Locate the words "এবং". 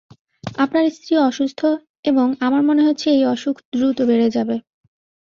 2.05-2.27